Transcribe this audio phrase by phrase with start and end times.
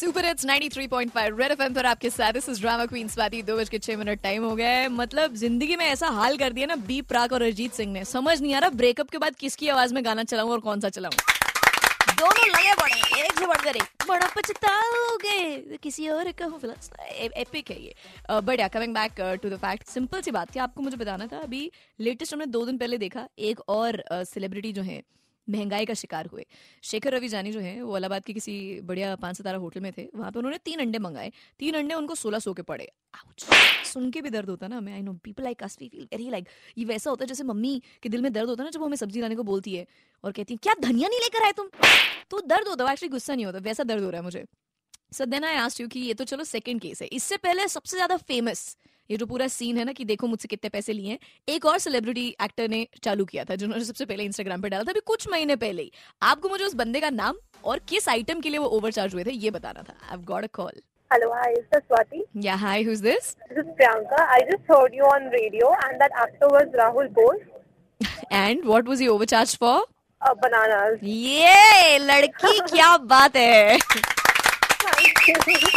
[0.00, 3.68] Super hits 93.5 red FM पर आपके साथ this is drama queen Swati दो बज
[3.68, 6.76] के छह मिनट टाइम हो गया है। मतलब ज़िंदगी में ऐसा हाल कर दिया ना
[6.86, 9.94] बी प्राक और अरिजीत सिंह ने। समझ नहीं आ रहा ब्रेकअप के बाद किसकी आवाज़
[9.94, 11.12] में गाना चलाऊं और कौन सा चलाऊं?
[12.14, 16.60] दोनों लगे पड़े एक से बढ़कर एक बड़ा पछताओगे। किसी और का हो
[17.36, 17.94] एपिक है ये।
[18.40, 21.38] But yeah coming back to the fact simple सी बात थी। आपको मुझे बताना था
[21.42, 21.70] अभी
[22.00, 25.02] लेटेस्ट हमने दो दिन पहले देखा एक और सेलिब्रिटी uh, जो है
[25.50, 26.44] महँगाई का शिकार हुए।
[26.84, 30.08] शेखर रवि जानी जो है, वो अलाहाबाद के किसी बढ़िया पाँच सितारा होटल में थे,
[30.14, 32.88] वहाँ पे उन्होंने तीन अंडे मंगाए। तीन अंडे उनको सोलह सौ के पड़े।
[33.86, 36.30] सुन के भी दर्द होता ना मैं I know people like us we feel very
[36.30, 38.82] like ये वैसा होता है जैसे मम्मी के दिल में दर्द होता है ना जब
[38.82, 39.86] हमें सब्ज़ी लाने को बोलती है
[40.24, 41.68] और कहती है, क्या धनिया नहीं लेकर आए तुम?
[42.30, 44.44] तो दर्द होता है एक्चुअली गुस्सा नहीं होता, वैसा दर्द हो रहा है मुझे।
[45.12, 48.16] सो आई आस्ट यू कि ये तो चलो सेकंड केस है। इससे पहले सबसे ज़्यादा
[48.18, 48.76] फ़ेमस
[49.10, 51.18] ये जो पूरा सीन है ना कि देखो मुझसे कितने पैसे लिए हैं
[51.54, 54.90] एक और सेलिब्रिटी एक्टर ने चालू किया था जिन्होंने सबसे पहले इंस्टाग्राम पे डाला था
[54.90, 55.92] अभी कुछ महीने पहले ही
[56.22, 59.32] आपको मुझे उस बंदे का नाम और किस आइटम के लिए वो ओवरचार्ज हुए थे
[59.46, 62.20] ये बताना था I got a call Hello, hi, is this Swati?
[62.42, 63.30] Yeah, hi, who's this?
[63.46, 64.18] This is Priyanka.
[64.34, 67.42] I just heard you on radio and that actor was Rahul Bose.
[68.42, 69.74] And what was he overcharged for?
[70.22, 71.02] Uh, bananas.
[71.02, 73.78] ये लड़की क्या बात है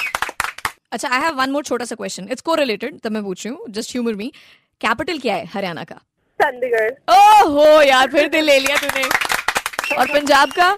[0.94, 3.54] अच्छा I have one more छोटा सा question it's को related तब मैं पूछ रही
[3.56, 3.66] हूँ.
[3.70, 4.32] जस्ट ह्यूमर मी
[4.82, 5.46] कैपिटल क्या है?
[5.54, 5.96] हरियाणा का.
[6.40, 6.90] चंडीगढ़.
[7.14, 9.04] ओहो यार फिर दिल ले लिया तूने.
[9.98, 10.72] और पंजाब का?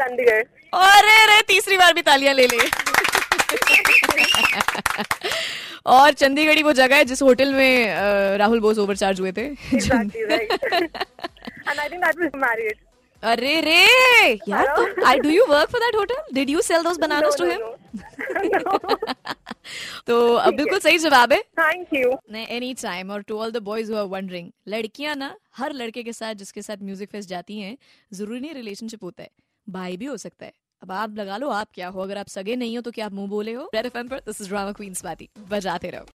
[0.00, 0.42] चंडीगढ़.
[0.74, 2.68] अरे अरे तीसरी बार भी तालियाँ ले ले.
[5.86, 9.48] और चंडीगढ़ी वो जगह है जिस होटल में राहुल बोस ओवरचार्ज हुए थे.
[9.78, 10.50] Exactly, right.
[11.68, 12.78] and I think that was married.
[13.22, 13.80] अरे रे
[14.48, 17.44] यार तुम I do you work for that hotel did you sell those bananas to
[17.46, 17.60] him.
[20.06, 23.92] तो अब बिल्कुल सही जवाब है। थैंक यू एनी टाइम और to all the boys
[23.92, 27.76] who are wondering लड़कियाँ ना हर लड़के के साथ जिसके साथ म्यूज़िक फेस्ट जाती हैं
[28.12, 29.30] ज़रूरी नहीं रिलेशनशिप होता है।
[29.66, 32.00] भाई भी हो सकता है। अब आप लगा लो आप क्या हो?
[32.00, 33.70] अगर आप सगे नहीं हो तो क्या आप मुँह बोले हो?
[33.74, 36.06] रेड एफएम पर दिस इज़ ड्रामा क्वींस बाती बजाते रहो।